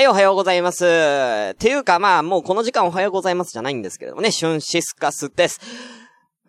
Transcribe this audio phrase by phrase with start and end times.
[0.00, 1.54] はい、おはようございます。
[1.56, 5.60] ていうか、まあ、もうこの時間おはようございますじゃないんですけれどもね、シュンシスカスです。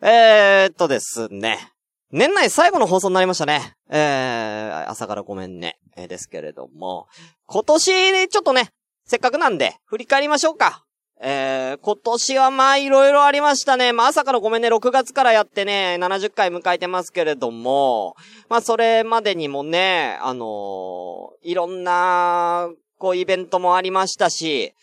[0.02, 1.74] えー、っとですね。
[2.14, 3.74] 年内最後の放送になりましたね。
[3.89, 5.79] えー、朝からごめんね。
[5.98, 7.07] えー、ですけれども。
[7.46, 8.70] 今年、ちょっとね、
[9.04, 10.86] せっかくなんで、振り返りましょうか。
[11.21, 13.92] えー、今年はまあいろいろありましたね。
[13.92, 18.15] まあ朝からごめんね、6月からやってね、70回迎えてますけれども、
[18.47, 22.70] まあそれまでにもね、あのー、いろんな、
[23.01, 24.75] こうイベントもありましたし、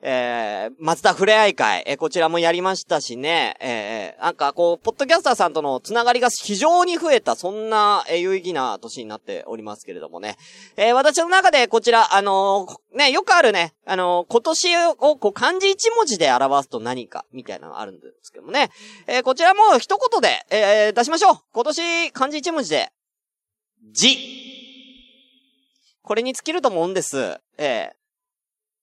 [0.00, 10.38] えー、松田ふれあい会、えー、こちらもやりましたしね、えー、なんかこう、ポッドキャスターさんとのつながりが非常に増えた、そんな、えー、有意義な年になっておりますけれどもね。
[10.78, 18.70] えー、私の中でこちら、あのー、ね、よくあるね、あのー、今年をこう、漢字一文字で表すと何か、みたいなのがあるんですけどもね。
[19.06, 21.38] えー、こちらも一言で、えー、出しましょう。
[21.52, 22.90] 今年、漢字一文字で、
[23.92, 24.47] 字。
[26.08, 27.38] これに尽きると思うんです。
[27.58, 27.90] え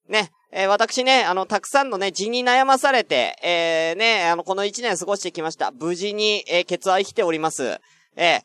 [0.08, 0.30] ー、ね。
[0.52, 5.72] えー、私ね、あの、たくさんのね、字に悩まされて、えー、ね、あの、この一年過ごしてきました。
[5.72, 7.82] 無事に、えー、ケツは生きております。
[8.16, 8.42] えー、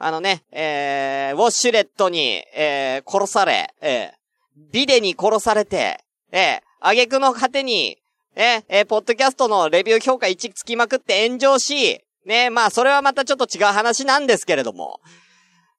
[0.00, 6.00] あのね、えー、ウォッシュレットに、えー、殺され、えー、ビデに殺されて、
[6.32, 7.98] えー、挙句の果てに、
[8.34, 14.98] えー、えー、ポッドキャストのレビュー評価1つきまくって炎上し、ね、まあ、それはまたちょっと違う話なんですけれども、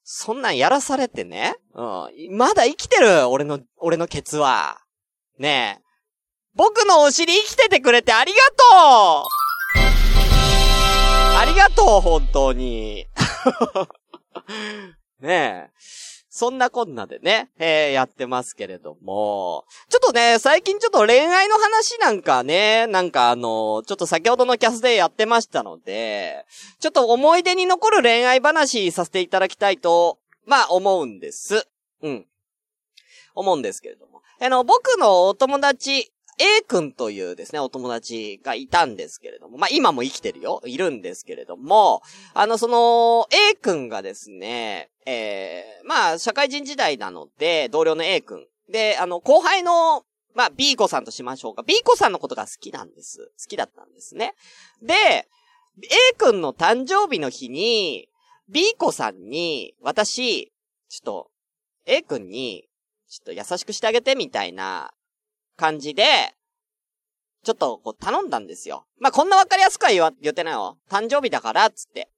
[0.07, 4.77] そんなんやらされてね、うん、まだ生きてる、俺の、俺のケツは。
[5.39, 5.83] ねえ。
[6.53, 9.79] 僕のお尻生きててくれてありがとう
[11.37, 13.07] ありがとう、本当に。
[15.19, 15.71] ねえ。
[16.35, 26.45] そんなこんなでね、えー、やってますけれども、ちょっとね、最近ちょっと恋愛の話なんかね、なんかあの、ちょっと先ほどのキャスでやってましたので、
[26.81, 31.65] ちょっと思い出に残る恋愛話させていただきたいと、まあ思うんです。
[32.01, 32.25] うん。
[33.33, 34.21] 思うんですけれども。
[34.41, 42.01] あの、僕のお友達、A 君というですね、お友達がいたんですけれども、まあ、今も生きてるよ、いるんですけれども、
[42.33, 48.45] あの、その、A 君がですね、えー、まあ、社会人時代なので、同僚の A 君。
[48.69, 50.03] で、あの、後輩の、
[50.33, 51.63] まあ、B 子さんとしましょうか。
[51.63, 53.31] B 子さんのことが好きなんです。
[53.37, 54.33] 好きだったんですね。
[54.81, 58.09] で、A 君の誕生日の日に、
[58.49, 60.51] B 子さんに、私、
[60.89, 61.31] ちょっと、
[61.85, 62.67] A 君に、
[63.07, 64.91] ちょっと優しくしてあげてみたいな
[65.57, 66.03] 感じで、
[67.43, 68.85] ちょっとこう頼んだんですよ。
[68.99, 70.77] まあ、こんなわかりやすくは言わ、言ってないよ。
[70.89, 72.09] 誕生日だから、つって。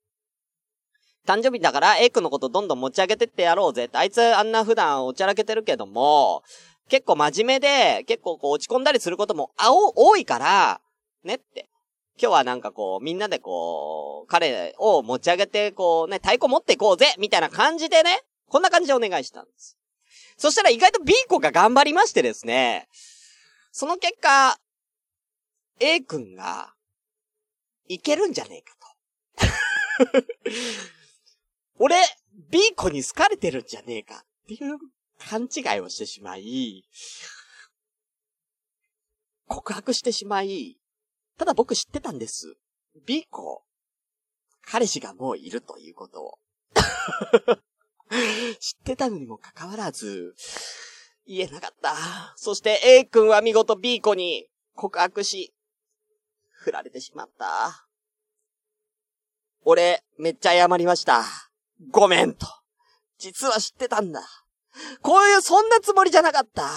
[1.27, 3.97] 誕生日だから、A 君のことどんどん持ち上げてってやろうぜって。
[3.97, 6.43] あいつあんな普段おちゃらけてるけども、
[6.87, 10.79] 結構真面目で、結構こう落ち込んだりすることも、あお、多いから、
[11.23, 11.67] ねって。
[12.19, 19.77] 今日はなんかこう、みんなでこう、彼を持ち上げて、こうね、太鼓持っていこうぜみたいな感じでね、こんな感じでお願いしたんです。
[20.37, 22.87] そしたら意外と B 子が頑張りましてですね、
[23.79, 24.57] その結果、
[25.79, 26.73] A 君が、
[27.87, 28.75] いけるんじゃねえか
[30.09, 30.23] と。
[31.77, 32.03] 俺、
[32.49, 34.79] B 子に好かれてるんじゃねえかっていう
[35.19, 36.89] 勘違いをしてしまい、
[39.45, 40.79] 告白してしまい、
[41.37, 42.57] ただ僕知ってたんです。
[43.05, 43.63] B 子、
[44.63, 46.39] 彼氏がもういるということを。
[48.59, 50.33] 知ってたのにもかかわらず、
[51.27, 51.93] 言えなかった。
[52.35, 55.53] そして A 君は見事 B 子に告白し、
[56.51, 57.87] 振られてしまった。
[59.63, 61.23] 俺、めっちゃ謝りました。
[61.91, 62.47] ごめんと。
[63.17, 64.21] 実は知ってたんだ。
[65.01, 66.69] こういう、そんなつもりじゃなかった。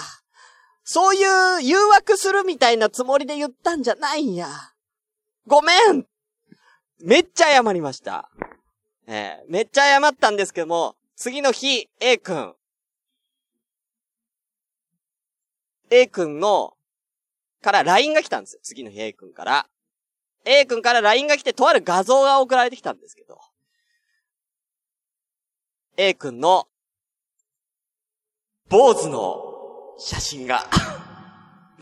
[0.83, 4.47] そういう誘惑するみたいなつもりで言ったんじゃないんや。
[5.47, 6.05] ごめん
[7.01, 8.29] めっちゃ謝りました。
[9.07, 12.55] えー、めっちゃ謝ったんですけども、次の日、A 君。
[15.91, 16.73] A 君の、
[17.61, 18.61] から LINE が来たんですよ。
[18.63, 19.67] 次の日 A 君から。
[20.45, 23.39] A 君から LINE が来て、とある画像が送られてきたんですけど。
[25.97, 26.67] A 君の、
[28.69, 29.43] 坊主の
[29.99, 30.69] 写真が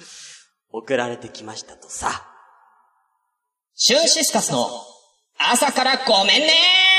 [0.73, 2.25] 送られてきましたとさ。
[3.75, 4.67] シュンシスカスの
[5.37, 6.98] 朝からごめんね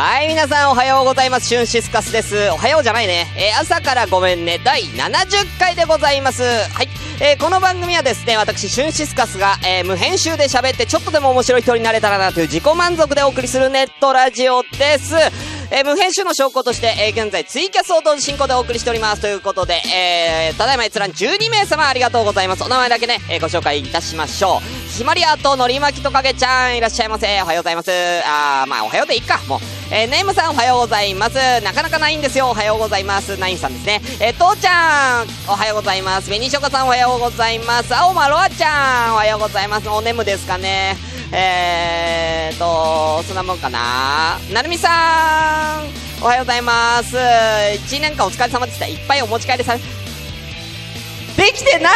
[0.00, 1.48] はい、皆さんおはようございます。
[1.48, 2.50] シュンシスカスです。
[2.50, 3.26] おはようじゃないね。
[3.36, 4.60] えー朝からごめんね。
[4.62, 6.44] 第70回でございます。
[6.44, 6.88] はい。
[7.20, 15.16] えーこの番組はですね、私、シュンシスカスが、えー無編集で喋ってちょっとでも面白い人になれたらなという自己満足でお送りするネットラジオです。
[15.72, 19.22] えー無編集の証拠として、えー現在ツイキャスを同時進行でお送りしております。
[19.22, 22.62] ということで、えー、ただいま閲覧12名様ありがとうございます。
[22.62, 24.90] お名前だけね、えーご紹介いたしましょう。
[24.96, 27.42] ひまりあとのりまきとかげちゃん、いらっしゃいませ。
[27.42, 27.90] おはようございます。
[28.24, 29.77] あー、まあ、おはようでいいか、もう。
[29.90, 31.36] えーネームさんおはようございます。
[31.62, 32.50] なかなかないんですよ。
[32.50, 33.38] おはようございます。
[33.38, 34.02] ナインさんですね。
[34.20, 36.28] えー、とうちゃん、おはようございます。
[36.28, 37.96] 紅しょかさんおはようございます。
[37.96, 39.88] 青まろあちゃん、おはようございます。
[39.88, 40.94] お眠ですかね。
[41.32, 44.38] えーと、そんなもんかな。
[44.52, 47.16] なるみさん、おはようございます。
[47.16, 48.86] 1年間お疲れ様でした。
[48.86, 49.80] いっぱいお持ち帰りされ、
[51.38, 51.92] できてない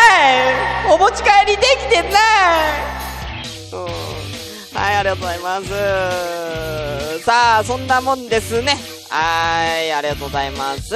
[0.91, 2.13] お持ち帰りできてない
[3.73, 3.85] うん
[4.81, 6.72] はい、ありがとうございます。
[7.25, 8.77] さあ、そんなもんですね。
[9.09, 10.91] はーい、ありがとうございます。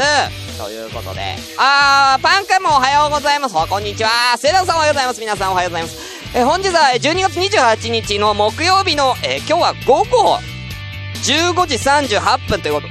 [0.59, 1.37] ということで。
[1.57, 3.55] あー、パンカンもおはようございます。
[3.55, 4.37] こんにちは。
[4.37, 5.21] セイラさんおはようございます。
[5.21, 6.17] 皆さんおはようございます。
[6.35, 10.39] え本日は12月28日の木曜日の、えー今日は午後
[11.23, 12.89] 15時38分ということ。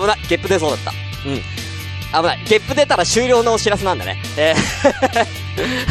[0.00, 0.18] 危ない。
[0.28, 0.92] ゲップ出そうだった。
[1.28, 1.36] うん。
[2.22, 2.44] 危ない。
[2.48, 4.16] ゲップ出たら終了のお知らせなんだね。
[4.38, 5.24] えー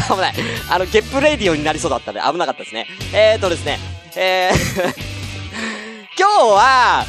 [0.12, 0.34] 危ない。
[0.68, 2.88] あの、ゲップレディオになりそうだったんで危なかったですね。
[3.12, 3.78] えーとですね、
[4.16, 5.13] えー
[6.16, 7.04] 今日は、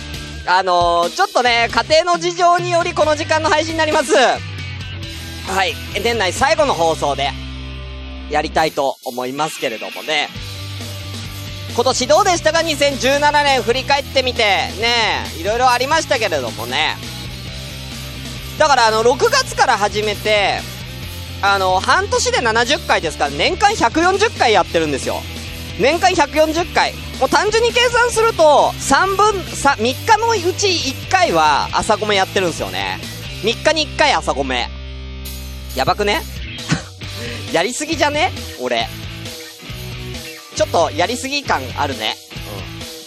[0.47, 4.15] あのーちょっとね、家庭の事情によりこの時間の配信になります。
[4.15, 4.39] は
[5.65, 5.75] い。
[6.03, 7.29] 年内最後の放送で、
[8.31, 10.29] やりたいと思いますけれどもね。
[11.75, 14.41] 今年どうでしたか ?2017 年振り返ってみて、
[14.79, 16.95] ねいろいろありましたけれどもね。
[18.57, 20.61] だからあの、6月から始めて、
[21.43, 25.21] あの、半年で70回ですから、年間140回やってるんですよ。
[25.79, 27.04] 年間140回。
[27.19, 32.99] もう単純に計算すると、3分、さ、3日のうち1回は朝ごめやってるんですよね。
[33.43, 34.69] 3日に1回朝ごめ。
[35.75, 36.21] やばくね？
[37.53, 38.31] やりすぎじゃね？
[38.59, 38.87] 俺。
[40.55, 42.17] ちょっとやりすぎ感あるね。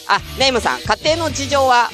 [0.09, 0.15] うん。
[0.15, 1.91] あ、ネームさん、家庭の事情は、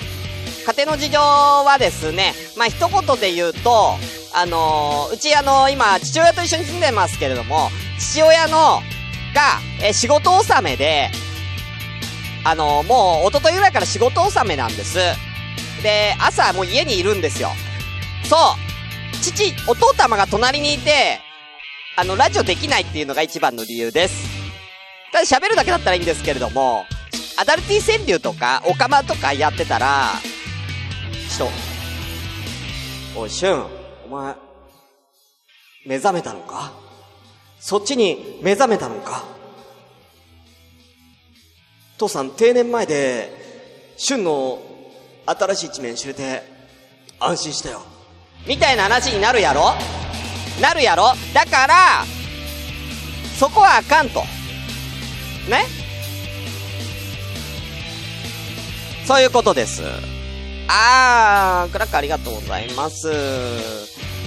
[0.67, 3.97] 家庭の事情はですね、まあ、一言で言うと、
[4.33, 8.83] あのーうちあのー今、父親と一緒に住んでますけれども、父親の、
[9.35, 11.11] が、えー仕事納めで、
[12.45, 14.99] あのもう、一昨日ぐらいから仕事納めなんです。
[15.83, 17.51] で、朝もう家にいるんですよ。
[18.25, 18.41] そう
[19.23, 21.21] 父、お父様が隣にいて、
[21.97, 24.29] あの、ラジオできないっていうのが一番の理由です。
[25.13, 26.85] ただ喋るだけだったらいいんですけれども、
[27.39, 30.11] アダルティ川柳とか、オカマとかやってたら、
[31.37, 31.51] ちょっ
[33.15, 33.67] と、おい、シュン、
[34.07, 34.35] お前、
[35.87, 36.73] 目覚めたのか？
[37.61, 39.25] そっちに目覚めたのか？
[42.05, 44.59] 父さん、定年前で、シュンの
[45.27, 46.43] 新しい一面知れて、
[47.19, 47.83] 安心したよ。
[48.47, 49.73] みたいな話になるやろ？
[50.61, 51.13] なるやろ？
[51.33, 52.05] だから、
[53.39, 54.21] そこはあかんと。
[55.49, 55.65] ね？
[59.07, 59.83] そういうことです。
[60.69, 63.11] あー、クラッカーありがとうございます。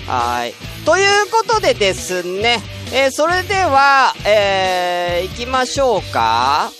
[0.08, 0.54] はい。
[0.86, 2.60] ということでですね、
[2.94, 6.72] えー、それでは、えー、行きましょうか。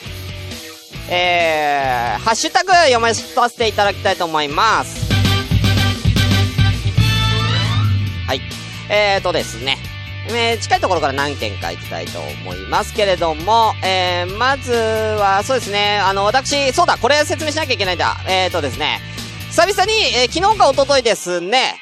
[1.10, 5.08] えー、ハッシュタグ読まさせていただきたいと思います。
[8.28, 8.42] はい。
[8.90, 9.78] えーとですね。
[10.30, 18.18] えー近いところから何件か行きたいと思いますけれども、えー、まずは、そうですね、あの、私、そうだ、これ説明しなきゃいけないんだ。
[18.28, 19.00] えーとですね、
[19.50, 21.76] 久々に、えー昨日か一昨日ですね、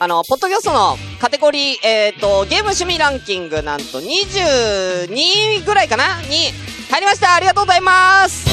[0.00, 5.08] あの、ポッドキャストのカテゴリー、えーと、ゲーム趣味ランキングなんと22
[5.58, 6.22] 位ぐらいかな？
[6.22, 6.52] に
[6.90, 8.48] 入りましたありがとうございます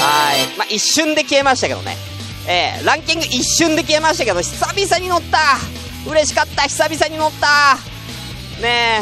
[0.00, 0.56] はい。
[0.56, 1.96] まあ、一瞬で消えましたけどね。
[2.46, 5.38] えー、ランキング一瞬で消えましたけど、久々に乗った
[6.10, 7.76] 嬉しかった久々に乗った
[8.62, 9.00] ね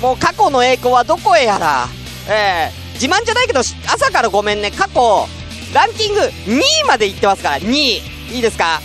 [0.00, 1.86] え、もう過去の栄光はどこへやら。
[2.28, 5.28] えー、自慢じゃないけど、朝からごめんね、過去、
[5.72, 8.02] ランキング2位まで行ってますから、2位。
[8.32, 8.80] いいですか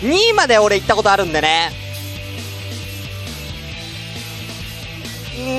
[0.00, 1.83] ?2 位まで俺行ったことあるんでね。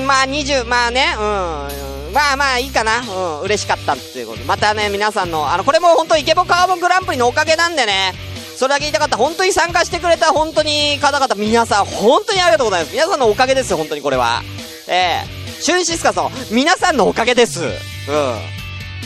[0.06, 2.12] まあ20、まあね、うん。
[2.12, 3.00] まあまあいいかな。
[3.00, 3.40] うん。
[3.42, 4.44] 嬉しかったっていうこと。
[4.44, 8.14] またね、皆さんの、あの、これも本当イケボカーボングランプリのおかげなんでね。
[8.56, 9.16] それだけ言いたかった。
[9.16, 12.92] 本当に参加してくれた本当に方々、皆さん、本当にありがとうございます。
[12.92, 14.42] 皆さんのおかげですよ、本当にこれは。
[14.88, 17.60] ええシュンシスカさん、皆さんのおかげです。
[17.60, 17.68] うん。
[17.68, 18.40] はい。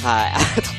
[0.05, 0.71] ありがと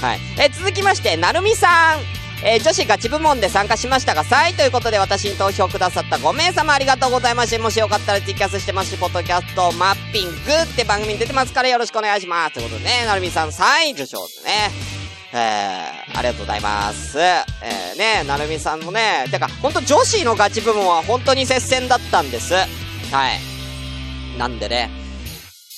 [0.00, 0.20] うはい。
[0.38, 2.17] え、続きまして、なるみさん。
[2.44, 7.34] えー、女子ガチ部門で参加しましたが、3位ということで私に投票くださった5名様ありがとうござい。
[7.34, 7.62] ました。
[7.62, 12.20] もしよかったら T キャスしてますし、ポッドキャスト、マッピングって番組に出てますからよろしくお願い。
[12.20, 12.54] します。
[12.54, 12.66] とい。
[12.66, 14.70] うことでね、なるみさん3位受賞ですね。
[15.32, 16.60] えー、ありがとうござい。
[16.60, 17.18] ます。
[17.18, 22.54] えー、ね、なるみさんもね、てか、ほんと女子のガチ部門は本当に接戦だったんです。
[22.54, 24.38] はい。
[24.38, 24.90] なんでね、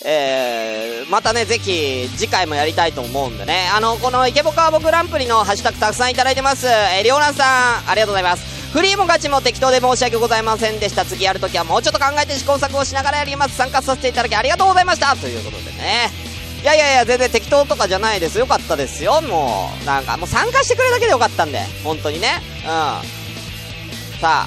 [0.02, 3.69] えー、またね、ぜひ、次回もやりたいと思うんでね。
[3.75, 6.66] あの、このイケボカーボグランプリのハッシュタグたくさんいただいてます。
[6.66, 8.73] えー、りょうらんさん、ありがとうございます。
[8.73, 11.04] フリーもガチも適当で申し訳ございませんでした。
[11.04, 13.57] 次やるときはもうちょっと考えて試行錯誤しながらやります。
[13.57, 15.14] 参加させていただきありがとうございました。
[15.16, 16.11] ということでね。
[16.62, 18.38] いやいやいや、全然適当とかじゃないです。
[18.38, 19.85] よかったですよ、もう。
[19.85, 21.61] なんか、もう参加してくれるだけでよかったんで。
[21.83, 22.42] 本当にね。
[22.59, 24.21] うん。
[24.21, 24.47] さ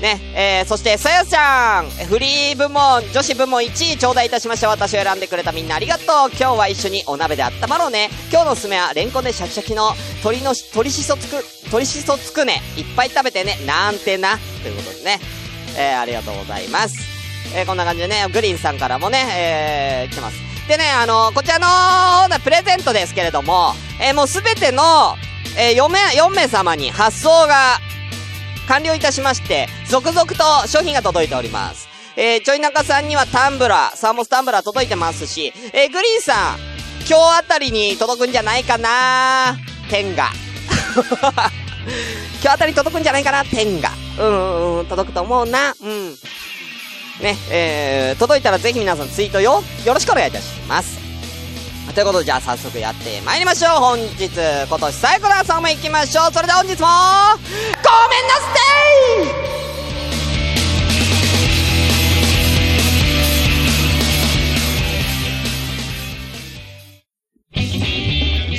[0.00, 4.68] ね、えー、そして、さやちゃん、フリー部門、女子部門1位頂戴いたしました。
[4.68, 6.06] 私を選んでくれたみんなありがとう。
[6.38, 8.10] 今日は一緒にお鍋で温まろうね。
[8.30, 12.60] 今日のおすすめは、レンコンでシャキシャキの鶏の、鶏しそつく、鶏しそつくね。
[12.76, 13.58] いっぱい食べてね。
[13.66, 14.38] なんてな。
[14.62, 15.20] ということでね。
[15.78, 16.98] えー、ありがとうございます。
[17.54, 20.36] えー、こんな感じでね、グリーンさんからもね、えー、来ます。
[20.68, 25.16] でね、あのー、こちらの、プレゼントですけれども、えー、もうすべての、
[25.56, 27.80] えー、4名、4名様に発送が、
[28.68, 31.88] 完了いたしまして、続々と商品が届いております。
[32.16, 36.58] えー、ちょい中さんにはタンブラー、サーモスタンブラー届いてますし、えー、グリーンさん、
[37.08, 39.56] 今日あたりに届くんじゃないかな？
[39.90, 40.30] 天が。
[40.96, 41.30] 今
[42.42, 43.44] 日あたり届くんじゃないかな？
[43.44, 43.90] 天が。
[44.18, 45.74] うん、うん、届くと思うな。
[45.80, 46.16] うん。
[47.20, 50.98] ね、えー、届いたらぜひ皆さんツイートよ、よろしくお願いいたします。
[51.94, 53.78] ということで、じゃあ早速やってまいりましょう。
[53.78, 54.26] 本日、
[54.68, 56.32] 今年最後の朝も行きましょう。
[56.32, 56.88] それでは本日も、ご
[58.08, 59.65] めんなさい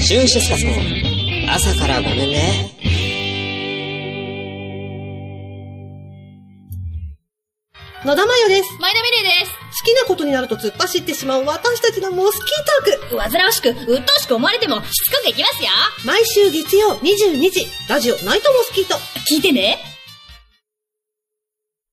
[0.07, 0.71] シュンシスカスの
[1.53, 2.71] 朝からごめんね。
[8.05, 8.73] 野田真代です。
[8.79, 9.51] 前田美玲です。
[9.51, 12.45] 好きなことになると突っ走ってしまう私たちのモスキー
[13.09, 13.19] トーク。
[13.19, 15.69] 煩わしく、鬱陶しく思われても、しつこくいきますよ。
[16.05, 18.95] 毎週月曜22時、ラジオナイトモスキート。
[19.29, 19.77] 聞いてね。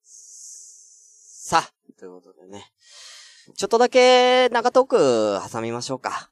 [0.04, 2.71] さあ、ということでね。
[3.56, 6.30] ちょっとだけ長トーク挟みましょうか。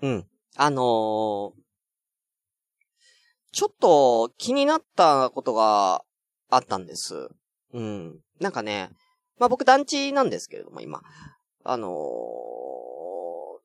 [0.00, 0.26] うん。
[0.60, 1.52] あのー、
[3.52, 6.02] ちょっと気になったことが
[6.50, 7.28] あったんです。
[7.72, 8.18] うん。
[8.40, 8.90] なんかね、
[9.38, 11.00] まあ僕団地なんですけれども、今。
[11.62, 11.88] あの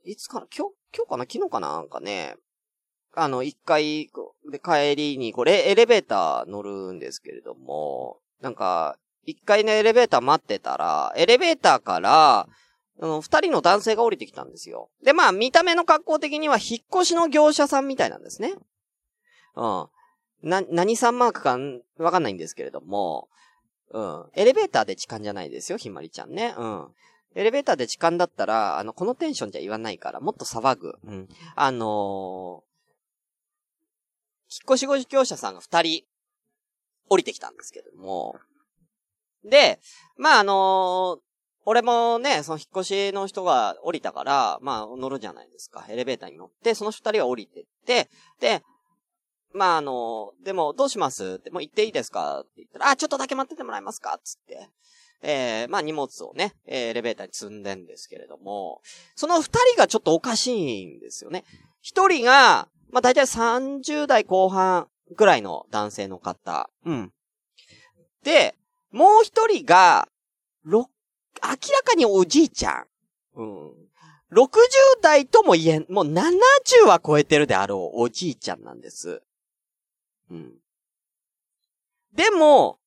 [0.06, 2.36] ー、いつかな今日、今日かな昨日かななんかね、
[3.16, 4.12] あの、一回
[4.52, 12.48] で帰りに、これエレベーター乗るんですけれども、なんか、一回ね、エレベーター待ってたら、エレベーターから、
[13.02, 14.90] あの、二人の男性が降りてきたんですよ。
[15.04, 18.54] で、まあ、見た目の格好的には、引っ越しの業者さんみたいなんですね。
[19.56, 19.88] うん。
[20.44, 21.58] な、何さんマークか
[21.98, 23.30] わかんないんですけれども、
[23.92, 24.26] うん。
[24.34, 26.54] エレベーターで痴漢じゃないですよ、ひまりちゃんね。
[26.58, 26.88] うん。
[27.36, 31.00] エレベーターで痴漢だったら、あの、このテンションじゃ言わないから、もっと騒ぐ。
[31.04, 31.30] うん。
[31.56, 32.74] あのー、
[34.50, 36.04] 引っ越しご業者さんが二人、
[37.10, 38.36] 降りてきたんですけれども。
[39.44, 39.80] で、
[40.18, 41.20] まあ、あのー、
[41.65, 45.86] 俺もね、その引っ越しの人が降りたから、まあ、乗るじゃないですか。
[45.89, 48.63] エレベーターに乗って、その二人が降りてって、で、
[49.53, 51.38] まあ、あの、でも、どうします？
[51.39, 52.41] って、もう行っていいですか？
[52.41, 54.20] って言ったら、あ、ちょっとだけ待っててもらえますか？
[54.24, 54.67] つって。
[55.22, 58.82] えー、まあ荷物をね、えー、エレベーターに積んでんですけれども、
[59.15, 61.46] その二人がちょっとおかしいんですよね。
[61.82, 66.70] 一人が、まあ大体30代後半ぐらいの男性の方。
[66.86, 67.13] うん。
[68.24, 68.55] で、
[68.91, 70.08] もう一人が、
[70.63, 70.89] ろ、
[71.42, 72.86] 明らかにおじいちゃん。
[73.36, 73.72] うん。
[74.32, 74.48] 60
[75.02, 79.22] 代とも言えん、もう70は超えてるであろうおじいちゃんなんです。
[80.32, 80.54] うん。
[82.16, 82.80] でも、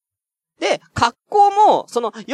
[0.59, 2.27] で、格好も、その40、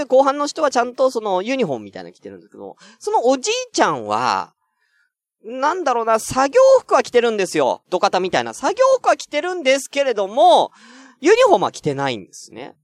[0.00, 4.54] 30後半の人はちゃんとそのユニフォームみたいなの着てるんですけど、そのおじいちゃんは、
[5.44, 7.82] なんだろうな、作業服は着てるんですよ。
[7.90, 8.54] 土方みたいな。
[8.54, 10.70] 作業服は着てるんですけれども、
[11.20, 12.76] ユニフォームは着てないんですね。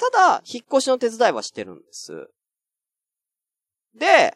[0.00, 2.30] ただ、引っ越しの手伝いはしてるんです。
[3.94, 4.34] で、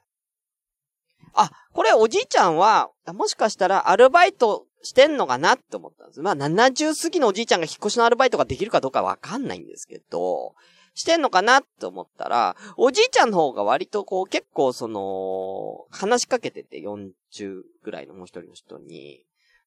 [1.32, 6.20] あ、これおじいちゃんは、もしかしたらアルバイトしてんのかなって思ったんです。
[6.20, 10.54] まあ、70過ぎのおじいちゃんが引っ越しのアルバイトができるかどうかわかんないんですけど、
[10.92, 19.24] してんのかなって思ったら、おじいちゃんの方が割とこう結構その、話しかけてて40ぐらいのもう一人の人に。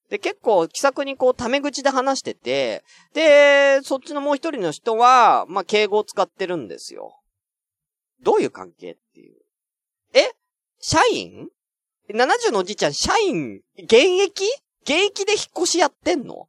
[0.10, 2.84] で、結構気さくにこうタメ口で話してて、
[3.14, 7.20] で、そっちのもう一人の人は、まあ、敬語を使ってるんですよ。
[8.24, 9.36] どういう関係っていう。
[10.14, 10.32] え？
[10.80, 11.50] 社員
[12.10, 14.46] ?70 のおじいちゃん、社員、現役？
[14.84, 16.48] 現役で引っ越しやってんの？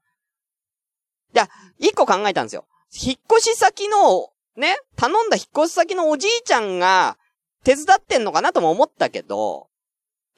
[1.34, 1.48] じゃ
[1.78, 2.64] 一個考えたんですよ。
[2.94, 7.18] 引っ越し先の、ね、頼んだ引っ越し先のおじいちゃんが、
[7.64, 9.68] 手伝ってんのかなとも思ったけど、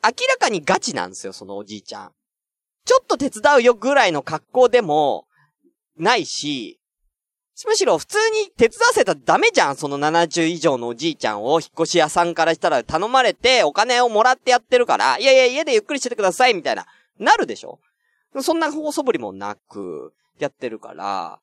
[0.02, 2.12] 明らかにガチなんですよ、そのおじいちゃん。
[2.84, 5.26] ちょっと手伝うよぐらいの格好でも、
[5.96, 6.80] ないし、
[7.66, 16.86] むしろ普通に手伝わせたらダメじゃん、その70以上のおじいちゃんを引っ越し屋さんからしたら頼まれてお金をもらってやってるから、いやいや家でゆっくりしててください、みたいな、
[17.18, 17.78] なるでしょ？
[18.42, 21.38] そんな放送ぶりもなく、やってるから、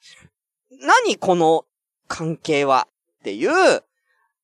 [0.71, 1.65] 何この
[2.07, 2.87] 関係は
[3.19, 3.83] っていう、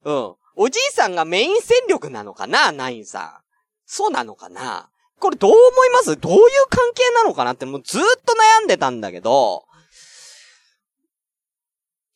[0.03, 0.35] うん。
[0.55, 3.43] おじいさんがメイン戦力なのかなナインさん。
[3.87, 4.89] そうなのかな？
[5.23, 6.17] これどう思います？
[6.17, 6.39] どういう
[6.69, 9.63] 関係なのかなってもうずーっと悩んでたんだけど、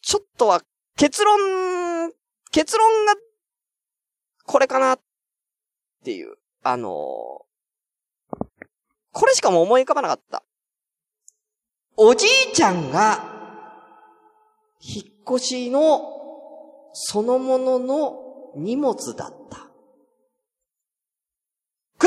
[0.01, 0.61] ちょっとは
[0.97, 2.11] 結論、
[2.51, 3.15] 結論が、
[4.45, 4.99] これかなっ
[6.03, 6.93] ていう、あのー、
[9.13, 10.43] これしかも思い浮かばなかった。
[11.95, 13.23] おじいちゃんが、
[14.81, 16.01] 引っ越しの
[16.91, 18.19] そのものの
[18.57, 19.66] 荷物だった。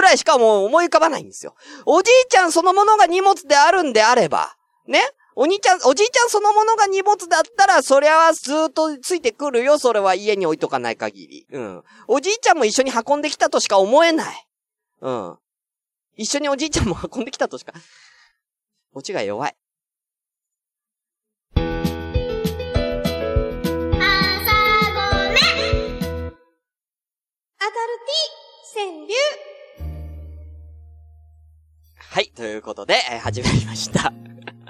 [0.01, 1.55] くらいしかもう思い浮かばないんですよ。
[1.85, 5.03] おじいちゃんそのものが荷物であるんであれば、ね？
[5.37, 9.79] お兄ちゃん、おじいちゃんそのものが荷物だったら、そりゃずっとついてくるよ。
[9.79, 11.47] それは家に置いとかない限り。
[11.53, 11.83] うん。
[12.09, 14.47] おじいちゃんも一緒に運んできたとしか思えない。
[15.03, 15.39] うん。
[16.17, 17.75] 一緒におじいちゃんも運んできたとしか。
[18.95, 19.55] オチが弱い。
[21.55, 21.69] 朝ご
[25.31, 25.37] め
[27.59, 29.15] アダルティ川柳
[32.21, 34.13] はい、ということで、えー、始まりました。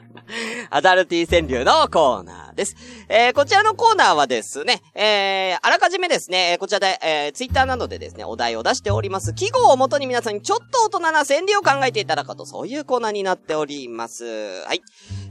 [0.70, 2.76] アダルティ川柳のコーナーです。
[3.08, 9.34] えー、こちらのコーナーはですね、えー、あらかじめですね、こちらで、えー、ツイッターなどでですね、お題を出しております。
[9.34, 14.62] 記号をもとに皆さんにちょっと大人な川柳を考えていただくと、そういうコーナーになっております。
[14.66, 14.82] はい。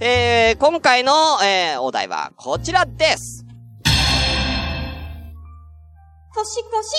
[0.01, 3.45] えー、今回の、えー、お題はこちらです。
[6.35, 6.95] 年越し、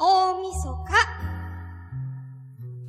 [0.00, 1.15] 大晦日、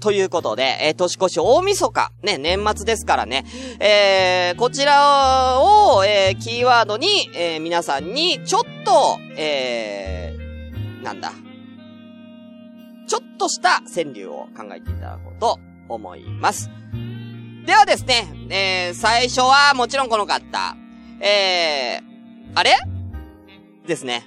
[0.08, 3.44] ということで、えー、年越し大晦日、ね、年末ですからね、
[3.82, 11.34] えー、こちらを、えー、キーワードに、えー、皆さんに、ちょっと、えー、なんだ。
[13.06, 16.70] ちょっとした川柳を考えていただこうと思います。
[17.66, 20.78] ではですね、えー、最初はもちろんこの方。
[21.20, 22.78] えー、あれ？
[23.86, 24.26] ですね。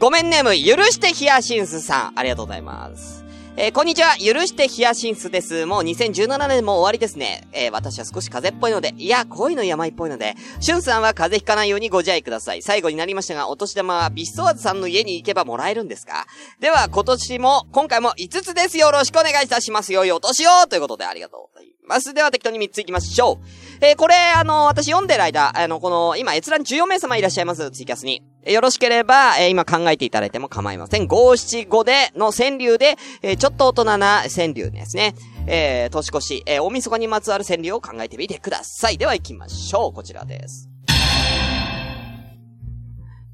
[0.00, 3.23] ごめんねむ、許してヒヤシンスさん、ありがとうございます。
[3.56, 4.16] えー、こんにちは。
[4.16, 5.64] 許してヒヤシンスです。
[5.64, 7.46] もう2017年も終わりですね。
[7.52, 12.62] えー、私は少し風邪っぽいので、いや、恋の病っぽいので、シュンさんは風邪ひかないようにご自愛ください。
[12.62, 16.26] 最後になりましたが、お年玉はビストワーズさんの家に行けばもらえるんですか？
[16.58, 18.76] では、今年も、今回も5つです。
[18.76, 19.92] よろしくお願いいたします。
[19.92, 21.73] 良いお年をということでありがとうございます。
[21.86, 23.84] ますでは、適当に3つ行きましょう。
[23.84, 28.22] えー、これ、あの、私読んでる間、あの、この、今、閲覧14名様いらっしゃいます、ツイキャスに。
[28.44, 31.06] え、よろしければ、えー、今考えていただいても構いません。
[31.06, 35.14] 五七五で、の川柳で、えー、ちょっと大人な川柳ですね。
[35.46, 38.98] えー、年越し、えー、大晦日にまつわる川柳を考えてみてください。
[38.98, 39.92] では行きましょう。
[39.92, 40.70] こちらです。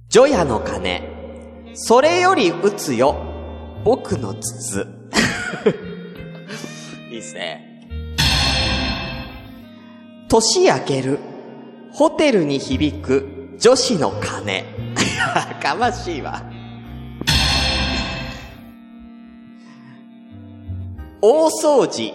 [0.08, 1.02] 除夜の鐘。
[1.74, 3.14] それより打つよ。
[3.84, 4.88] 僕の筒。
[7.10, 7.69] いいっすね。
[10.30, 11.18] 年明ける、
[11.92, 14.64] ホテルに響く女子の鐘。
[15.18, 16.40] や かましいわ。
[21.20, 22.14] 大掃除、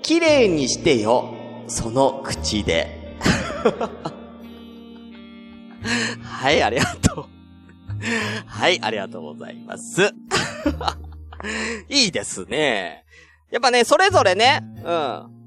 [0.00, 1.34] 綺麗にしてよ、
[1.66, 3.16] その口で。
[6.22, 7.26] はい、ありがとう。
[8.46, 10.14] はい、ありがとうございます。
[11.90, 13.04] いいですね。
[13.50, 15.41] やっぱね、それぞれね、うん。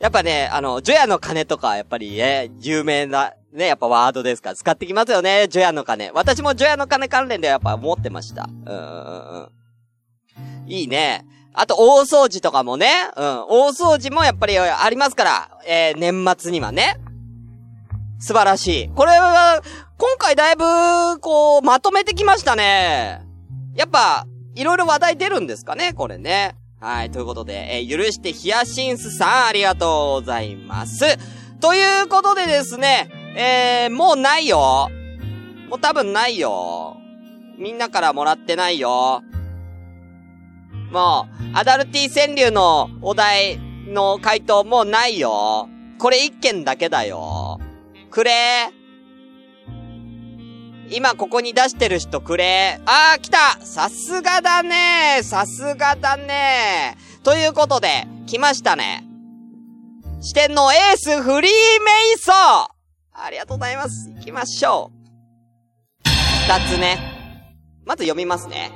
[0.00, 6.10] やっぱね、あの、ジョヤの鐘とか、やっぱりね、有名な、ね、やっぱワードですから、使ってきますよね、ジョヤの鐘。
[6.12, 8.48] 私もジョヤの鐘関連ではやっぱ思ってました。
[8.48, 10.70] うんうんうん。
[10.70, 11.26] いいね。
[11.52, 16.96] あと、大掃除とかもね、うん、大掃除もやっぱりありますから、えー、年末にはね。
[18.18, 18.88] 素晴らしい。
[18.88, 19.60] これは、
[19.98, 23.20] 今回だいぶ、こう、まとめてきましたね。
[23.74, 26.56] やっぱ、いろいろ話題出るんですかね、これね。
[26.82, 31.04] はい、ということで、えー、許してヒヤシンスさん、ありがとうございます。
[31.60, 34.88] ということでですね、えー、もうないよ。
[35.68, 36.96] もう多分ないよ。
[37.58, 39.22] みんなからもらってないよ。
[40.90, 45.68] もう、アダルティ川柳のお題の回答もうないよ。
[45.98, 47.60] これ一件だけだよ。
[48.10, 48.32] くれ
[50.90, 52.80] 今ここに出してる人くれ。
[52.84, 59.04] あー、来たさすがだねさすがだねということで、来ましたね。
[60.20, 62.34] 四天王エースフリーメイソー
[63.12, 64.10] ありがとうございます。
[64.10, 66.08] 行きましょう。
[66.46, 66.98] 二つね。
[67.84, 68.72] まず読みますね。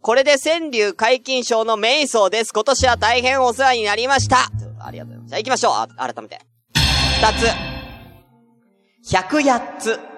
[0.00, 2.52] これで川柳解禁賞のメイソーです。
[2.52, 4.50] 今年は大変お世話になりました。
[4.80, 5.28] ありがとうございます。
[5.28, 5.72] じゃあ行きましょう。
[5.72, 6.40] あ改めて。
[7.20, 9.12] 二つ。
[9.12, 10.13] 百八つ。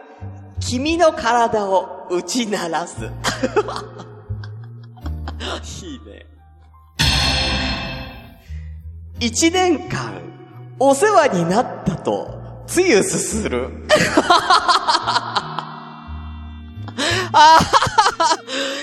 [0.61, 3.05] 君の体を打ち鳴らす。
[5.85, 6.27] いいね。
[9.21, 10.21] 一年間、
[10.79, 13.71] お世話になったと、つゆすする。
[17.33, 17.59] あ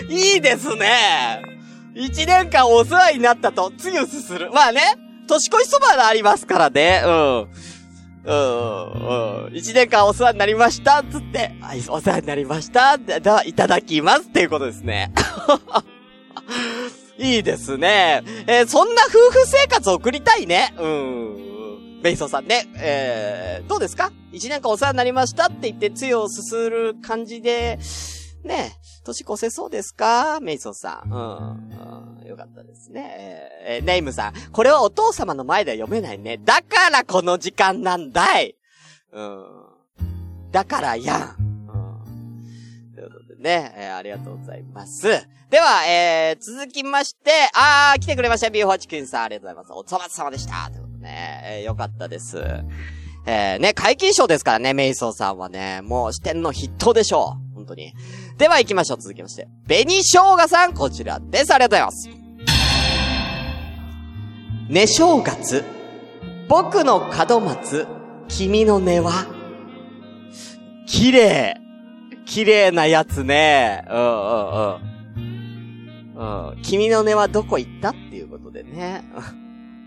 [0.10, 1.42] ーいいですね。
[1.96, 4.52] 一年間お世話になったと、つゆすする。
[4.52, 4.82] まあね、
[5.28, 7.02] 年越しそばがありますからね。
[7.06, 7.48] うん。
[8.26, 11.52] 一年間お世話になりました、つって、
[11.90, 15.12] お世話になりました、では、いただきますっていうことですね。
[17.20, 18.24] いいですね。
[18.48, 20.74] えーそんな夫婦生活を送りたいね。
[20.80, 22.00] うん。
[22.02, 22.66] ベイソーさんね。
[22.76, 24.12] えー、どうですか？
[24.32, 27.78] 一年間お世話になりましたって言って、つゆをすする感じで、
[28.44, 30.40] ね年越せそうですか？
[30.42, 31.12] メイソーさん。
[31.12, 32.20] うん。
[32.22, 33.50] うん、よかったですね。
[33.66, 34.34] えーえーネイムさん。
[34.52, 36.38] これはお父様の前では読めないね。
[36.38, 38.56] だからこの時間なんだい。
[39.12, 39.46] うん。
[40.52, 41.36] だからやん。
[41.40, 42.94] うん。
[42.96, 45.08] ということでね、えーありがとうございます。
[45.50, 48.48] では、えー、続きまして、あー、来てくれました。
[48.48, 49.94] ーホチキンさん、ありがとうございます。
[49.94, 50.70] お粗末様でした。
[50.72, 52.44] ということでね、えーよかったです。
[53.26, 57.54] えー、ね、解禁賞ですからね、メイソーさんはね、もう視点の筆頭でしょう。
[57.54, 57.94] 本当に。
[58.38, 59.48] では行きましょう、続きまして。
[59.68, 61.54] 紅生姜さん、こちらです。
[61.54, 62.10] ありがとうございます。
[64.70, 65.64] 寝正月、
[66.48, 67.88] 僕の門松、
[68.28, 69.12] 君の根は、
[70.88, 71.58] 綺麗。
[72.26, 73.86] 綺麗なやつね。
[73.90, 74.56] うんうん
[76.16, 76.52] うん。
[76.56, 76.62] うん。
[76.64, 79.04] 君の根はどこ行ったっていうことでね。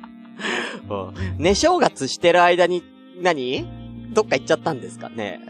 [0.88, 1.14] うん。
[1.38, 2.84] 寝正月してる間に、
[3.22, 3.66] 何？
[4.12, 5.40] どっか行っちゃったんですかね。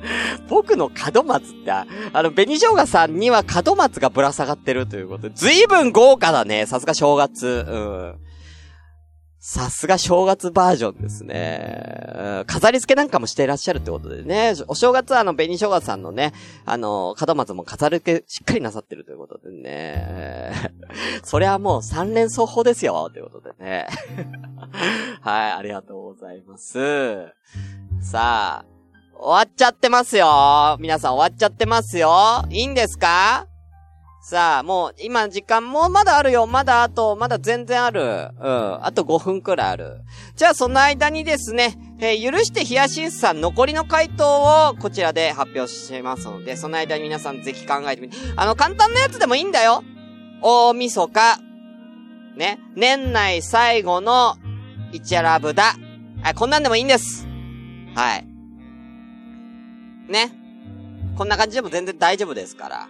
[0.48, 6.66] 僕の門松って、あの、紅生姜さんには門松がぶら下がってるということで、ずいぶん豪華だね。
[6.66, 7.64] さすが正月。
[7.68, 8.26] うん。
[9.48, 12.42] さすが正月バージョンですね。
[12.48, 14.54] 飾り付けなんかもしていらっしゃるってことでね。
[14.66, 16.32] お正月はあの、紅生姜さんのね、
[16.64, 20.72] あの、門松も飾り付けしっかりなさってるということでね。
[21.22, 23.08] それはもう三連双方ですよ。
[23.12, 23.86] ということでね。
[25.22, 27.28] はい、ありがとうございます。
[28.00, 28.75] さあ、
[29.18, 30.76] 終わっちゃってますよ。
[30.80, 32.44] 皆さん終わっちゃってますよ。
[32.50, 33.46] いいんですか？
[34.28, 36.48] さあ、もう、今時間もうまだあるよ。
[36.48, 38.02] まだあと、まだ全然ある。
[38.02, 38.84] うん。
[38.84, 40.00] あと5分くらいある。
[40.34, 48.16] じゃあ、その間にですね、えー許してヒヤシンスさん残りの回答をこちらで発表しますので、その間に皆さんぜひ考えてみて。
[48.34, 49.84] あの、簡単なやつでもいいんだよ。
[50.42, 51.38] 大晦日。
[52.36, 52.58] ね。
[52.74, 54.36] 年内最後の、
[54.90, 55.76] イチャラブだ。
[56.24, 57.28] あ、こんなんでもいいんです。
[57.94, 58.35] はい。
[60.08, 60.32] ね。
[61.16, 62.88] こんな感じでも全然大丈夫ですから。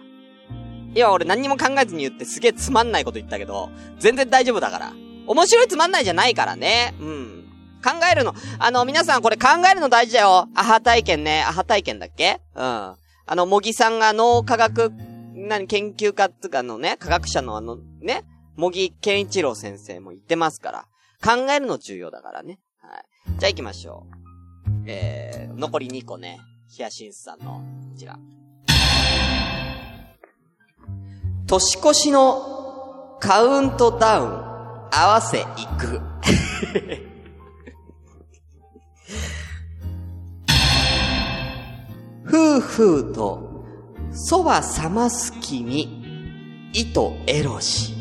[0.95, 4.93] 今俺何にも考えずに言ってすげえつまんないこと言ったけど、全然大丈夫だから。
[5.27, 6.95] 面白いつまんないじゃないからね。
[6.99, 7.43] うん。
[7.83, 8.33] 考えるの。
[8.59, 10.47] あの、皆さんこれ考えるの大事だよ。
[10.55, 11.43] アハ体験ね。
[11.47, 12.41] アハ体験だっけ？
[12.55, 12.63] うん。
[12.63, 12.97] あ
[13.29, 14.91] の、模擬さんが脳科学、
[15.35, 18.23] 何、研究家っていうかのね、科学者のあの、ね、
[18.55, 20.85] 模擬健一郎先生も言ってますから。
[21.23, 22.59] 考えるの重要だからね。
[22.81, 23.05] はい。
[23.39, 24.83] じゃあ行きましょう。
[24.87, 26.39] えー、残り2個ね。
[26.69, 27.61] ヒヤシンスさんの、こ
[27.97, 28.17] ちら。
[31.47, 34.27] 年越しのカウントダウン
[34.91, 36.01] 合わせ行く。
[42.27, 43.63] 夫婦と
[44.11, 47.93] そば冷ます君、糸エロし。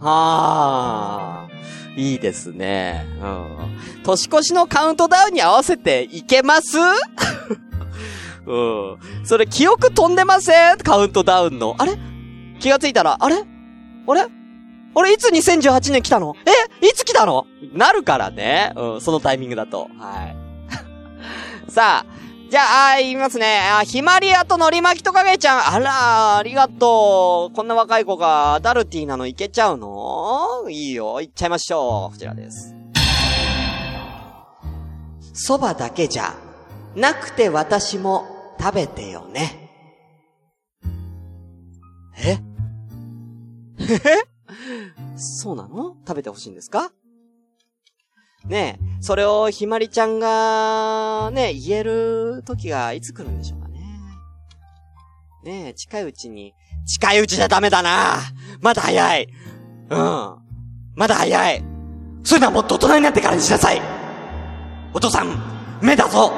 [0.00, 1.52] ああ、
[1.96, 3.06] いいですね。
[3.20, 3.78] うん。
[4.02, 6.76] 年越しのカウントダウンに合わせていけます？
[8.46, 8.56] う
[9.22, 9.26] ん。
[9.26, 10.78] それ記憶飛んでません？
[10.78, 11.74] カウントダウンの。
[11.78, 11.96] あれ？
[12.60, 13.36] 気がついたら、あれ？
[13.36, 14.26] あれ？
[14.94, 15.12] あれ？
[15.12, 16.34] いつ2018年来たの？
[16.46, 16.86] え？
[16.86, 17.46] いつ来たの？
[17.72, 18.72] なるからね。
[18.76, 19.88] うん、そのタイミングだと。
[19.98, 20.36] はい。
[21.70, 22.06] さあ、
[22.50, 23.60] じゃあ、あ言いますね。
[23.60, 25.74] あ、ひまりやとのりまきとかげちゃん。
[25.74, 27.56] あら、ありがとう。
[27.56, 30.68] こんな若い子がダルティーなのいけちゃうの？
[30.68, 31.20] いいよ。
[31.22, 32.12] いっちゃいましょう。
[32.12, 32.74] こちらです。
[35.32, 36.34] そばだけじゃ、
[36.96, 39.70] なくて私も食べてよね。
[42.16, 42.38] え？
[43.78, 43.98] え
[45.16, 45.96] そうなの？
[46.06, 46.92] 食べてほしいんですか？
[48.46, 53.80] ねえ、それをひまりちゃんが、ね、言える時がいつ来るんでしょうかね。
[55.44, 56.52] ねえ、近いうちに、
[56.86, 58.18] 近いうちじゃダメだな。
[58.60, 59.28] まだ早い。
[59.90, 60.36] うん。
[60.96, 61.64] まだ早い。
[62.24, 63.80] そういうのはもっと大人になってからにしなさい。
[64.92, 66.32] お父さん、目だぞ。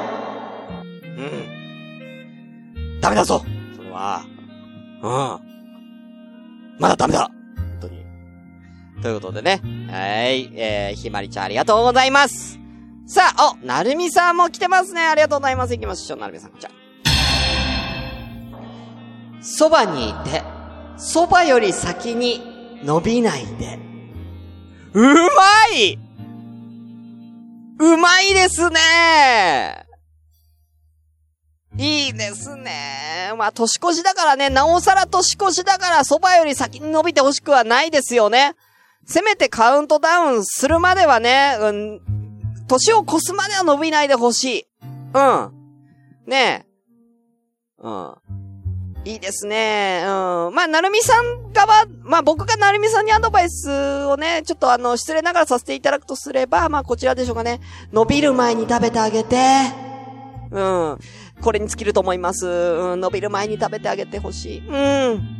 [1.17, 2.99] うん。
[3.01, 3.43] ダメだぞ
[3.75, 4.25] それは、
[5.01, 6.79] うん。
[6.79, 8.05] まだダメだ本当に。
[9.01, 9.61] ということでね。
[9.89, 10.51] はい。
[10.55, 12.59] えー、ひまりちゃんありがとうございます。
[13.07, 15.01] さあ、お、なるみさんも来てますね。
[15.01, 15.73] ありがとうございます。
[15.75, 16.51] 行きましょう、なるみさん。
[16.59, 16.69] じゃ
[19.41, 20.41] そばにいて、
[20.97, 23.79] そばより先に伸びないで。
[24.93, 25.13] うま
[25.75, 25.99] い
[27.77, 29.84] うまいですね
[31.77, 33.33] いいですね。
[33.37, 38.53] まあ、年越しだからね、なおさら年越しだから、蕎麦より先に伸びてほしくはないですよね。
[39.05, 42.01] せめてカウントダウンするまではね、うん、
[42.67, 44.67] 年を越すまでは伸びないでほしい。
[45.13, 45.51] うん。
[46.25, 46.65] ねえ。
[47.79, 48.15] うん。
[49.05, 50.01] いいですね。
[50.03, 50.55] うん。
[50.55, 57.59] まあ、なるみさん側、まあ僕がなるみさんにアドバイスをね、ちょっとあの、失礼ながらさせていただくとすれば、まあこちらでしょうかね。
[57.93, 59.37] 伸びる前に食べてあげて。
[60.49, 60.99] うん。
[61.41, 62.47] これに尽きると思います。
[62.47, 63.01] うん。
[63.01, 64.67] 伸びる前に食べてあげてほしい。
[64.67, 65.35] うん。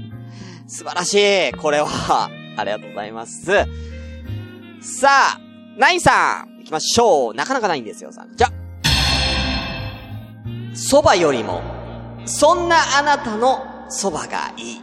[0.67, 1.51] 素晴らしい。
[1.53, 3.45] これは、 ありがとうございます。
[4.81, 5.39] さあ、
[5.77, 7.33] ナインさん、行きましょう。
[7.33, 8.35] なかなかないんですよ、さん。
[8.35, 8.47] じゃ。
[10.73, 11.61] 蕎麦よりも、
[12.25, 14.81] そんなあなたの蕎麦がいい。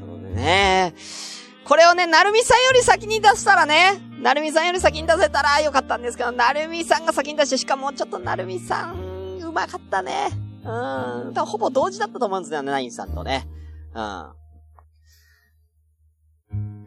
[0.00, 0.94] そうね。
[1.64, 9.11] これをね、なるみさんより先に出したらね、なるみさんより先に出せたらよかったんですけど、なるみさんが先に出して、しかもちょっとなるみさん、
[9.52, 10.30] うまかったね。
[10.64, 10.66] う
[11.30, 11.34] ん。
[11.34, 13.46] 多分ほぼ同時だったと思うんですよね、ナインさんとね。
[13.94, 14.32] うん。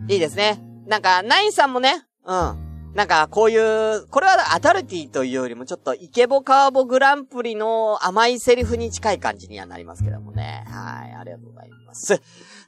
[0.10, 0.60] いいですね。
[0.88, 2.92] なんか、ナインさんもね、うん。
[2.96, 10.66] なんか、こういう、これはアダルティというよりも、ちょっとイケボカーボグランプリの甘いセリフに近い感じにはなりますけどもね。
[10.68, 12.20] はい、ありがとうございます。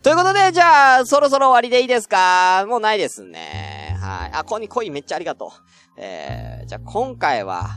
[0.03, 2.65] ということで、じゃあ、そろそろ終わりでいいですか？
[2.67, 3.97] もうないですね。
[3.99, 4.31] はい。
[4.33, 5.49] あ、ここに恋めっちゃありがとう。
[5.97, 7.69] えー、じゃあ今回は、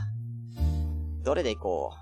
[1.23, 2.00] どれでいこう？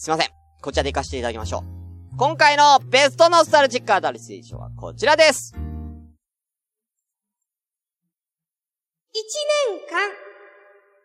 [0.00, 0.28] すいません。
[0.62, 2.16] こちらで行かせていただきましょう。
[2.16, 5.54] 今回のベストノスタルジックアダルティ賞はこちらです。
[9.12, 9.20] 一
[9.68, 10.08] 年間、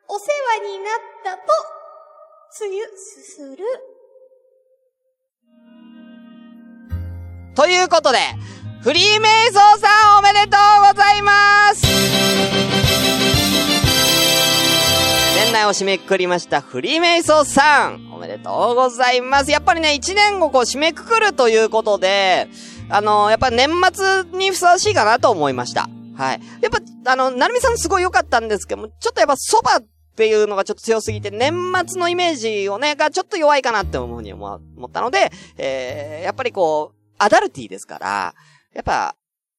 [0.07, 0.27] お世
[0.61, 1.43] 話になったと、
[2.51, 3.57] つゆすする。
[7.53, 8.19] ということで、
[8.81, 11.84] フリーメイソーさんおめでとうございます
[15.63, 22.49] を締めくくりましたフリーメイソーさんおめでとうございますやっぱりね、一年をこう締めくくるということで、
[22.89, 25.89] あのやっぱ年末にふさわしいかなと思いました。
[26.15, 26.41] はい。
[26.61, 26.71] やっ
[27.03, 31.53] ぱ、あの、なるみさんすごい良かったんですけども、ちょっとやっぱ蕎麦っていうのがちょっと強すぎて、年
[31.85, 34.45] 末のイメージをね、がちょっと弱いかなって思うふうに思
[34.77, 38.33] 思ったので、えー、やっぱりこう、アダルティですから、
[38.73, 39.15] やっぱ、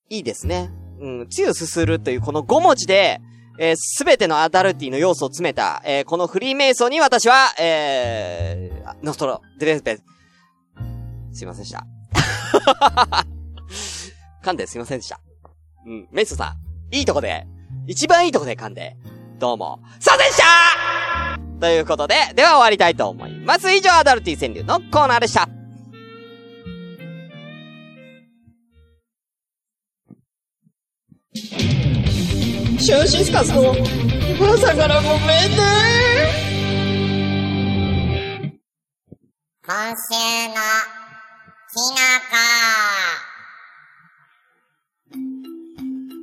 [0.08, 0.70] いいですね。
[1.00, 3.20] うん、つゆすするというこの5文字で、
[3.58, 9.98] えーすべてのアダルティの要素を詰めた、えーこのフリーメイソーに私は、えー、ノストロ、デレスペ、
[11.32, 11.86] すいませんでした。
[14.42, 15.20] 噛んですいませんでした。
[15.86, 16.56] うん、メイソーさ
[16.90, 17.46] ん、いいとこで、
[17.86, 18.96] 一番いいとこで噛んで、
[19.38, 20.44] どうも、すいませんでした
[21.60, 23.72] ということで、では終わりたいと思います。
[23.72, 25.48] 以上、アダルティ川柳のコーナーでした。
[32.78, 35.56] シュンシスカスの、朝からごめんね。
[39.66, 40.12] 今週
[40.48, 40.54] の
[41.72, 41.96] きの
[42.30, 42.36] こ。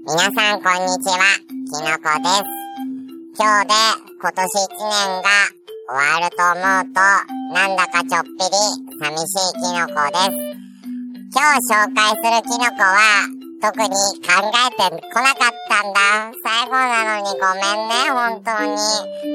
[0.05, 2.43] 皆さんこんにちは、きのこです。
[3.35, 3.73] 今日で
[4.21, 5.27] 今年一年が
[5.89, 6.99] 終わると思うと、
[7.53, 8.53] なんだかちょっぴり
[8.99, 10.37] 寂しいきのこです。
[11.33, 16.35] 今日紹介するきのこは、特に考えてこなかったんだ。
[16.43, 18.75] 最後なのにごめんね、本当に。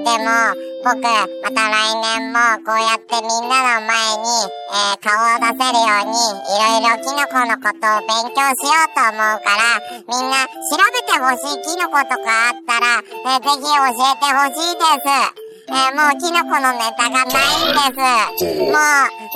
[0.04, 0.52] でも、
[0.84, 4.28] 僕、また来年もこうやってみんなの前に、
[4.68, 15.48] えー顔を出せるように、いろいろキノコのことを勉強しようと思うから、みんな調べてほしいキノコとかあったら、えーぜひ教えてほしいです。
[15.68, 18.52] えーもうキノコのネタがないんです。
[18.60, 18.84] もう、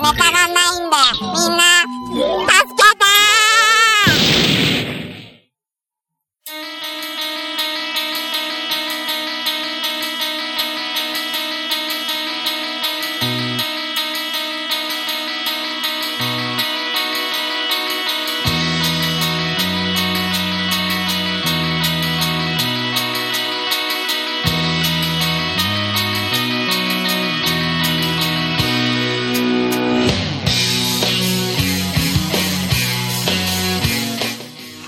[0.04, 1.00] ネタがないんで、
[1.32, 1.80] みんな、
[2.12, 2.91] 助け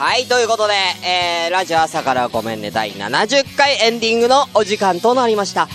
[0.05, 5.67] はい、ということで、えー、ラジオ朝からごめんね第70回エンディングのお時間となりました。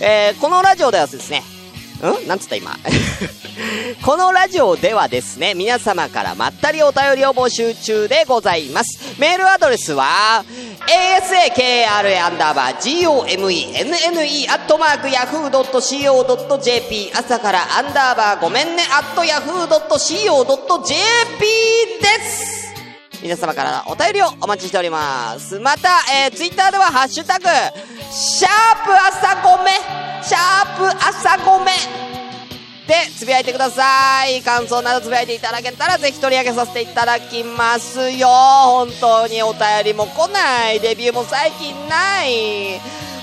[0.00, 1.42] えー、このラジオではですね、
[2.24, 2.26] ん？
[2.26, 2.78] なんつった今？
[4.02, 9.16] このラジオではですね、皆様からまったりお便りを募集中でございます。
[9.18, 10.46] メールアドレスは、
[10.86, 20.88] asakra アンダーバー gomenne アットマーク yahoo.co.jp 朝からアンダーバーごめんねアット yahoo.co.jp
[22.00, 22.63] です
[23.24, 25.58] 皆様からお便りをお待ちしております。
[25.58, 27.46] また、えー、ツイッターではハッシュタグ、
[28.12, 29.70] シャープ朝ごめ
[30.22, 31.72] シャープ朝ごめ
[32.86, 34.42] で、つぶやいてください。
[34.42, 38.28] 感想などつぶやいていただけたら、ぜひ取り上げさせていただきますよ。
[38.28, 40.80] 本当にお便りも来ない。
[40.80, 42.78] デビューも最近ない。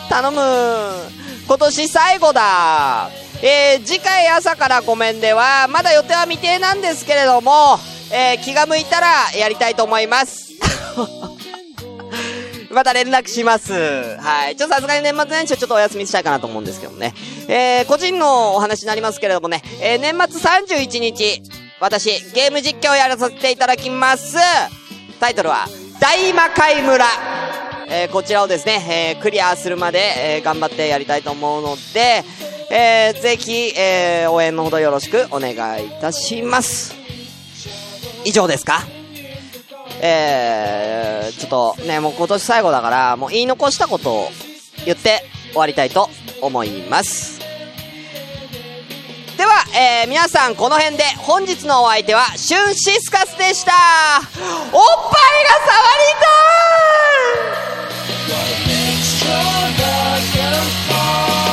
[0.10, 0.40] 頼む。
[1.46, 3.12] 今年最後だ。
[3.44, 7.78] えー、次回朝からごめんでは、まだ予定は未定なんですけれども、
[8.12, 10.52] えー、気が向いたらやりたいと思います。
[12.72, 13.74] また連絡します。
[13.74, 14.56] はい。
[14.56, 17.14] ちょっとさすがに年末年始はちょっとお休みしたいかなと思うんですけどね。
[17.48, 21.42] えー、個人のお話になりますけれどもね、えー、年末31日、
[21.80, 24.38] 私、ゲーム実況をやらさせていただきます。
[25.20, 25.68] タイトルは、
[26.00, 27.06] 大魔界村。
[27.94, 32.24] えー、こちらをですね、えー、クリアするまで、えー、頑張ってやりたいと思うので、
[32.70, 35.52] えー、ぜひ、えー、応援のほどよろしくお願
[35.84, 37.01] いいたします。
[38.24, 38.82] 以上ですか？
[40.04, 44.30] えー、ちょっとね、もう今年最後だから、もう言い残したことを
[44.86, 46.10] 言って終わりたいと
[46.42, 47.40] 思います。
[49.38, 53.72] では、えー、皆さんこの辺で本日のお相手は、シュンシスカスでした。
[53.74, 54.82] おっぱいが
[55.66, 56.28] 触りた
[61.48, 61.51] い。